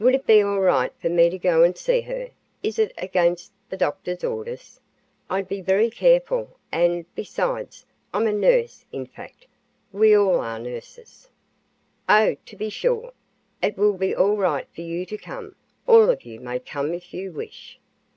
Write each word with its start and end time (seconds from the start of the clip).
"Would 0.00 0.16
it 0.16 0.26
be 0.26 0.42
all 0.42 0.58
right 0.58 0.92
for 0.98 1.08
me 1.08 1.30
to 1.30 1.38
go 1.38 1.62
and 1.62 1.78
see 1.78 2.00
her 2.00 2.30
is 2.64 2.80
it 2.80 2.92
against 2.98 3.52
the 3.70 3.76
doctor's 3.76 4.24
orders? 4.24 4.80
I'd 5.30 5.46
be 5.46 5.60
very 5.60 5.88
careful; 5.88 6.58
and, 6.72 7.06
besides, 7.14 7.86
I'm 8.12 8.26
a 8.26 8.32
nurse 8.32 8.84
in 8.90 9.06
fact, 9.06 9.46
we 9.92 10.16
all 10.16 10.40
are 10.40 10.58
nurses." 10.58 11.28
"Oh, 12.08 12.34
to 12.44 12.56
be 12.56 12.70
sure 12.70 13.12
it 13.62 13.78
will 13.78 13.96
be 13.96 14.12
all 14.12 14.36
right 14.36 14.66
for 14.74 14.80
you 14.80 15.06
to 15.06 15.16
come 15.16 15.54
all 15.86 16.10
of 16.10 16.24
you 16.24 16.40
may 16.40 16.58
come 16.58 16.92
if 16.92 17.14
you 17.14 17.30
wish. 17.30 17.78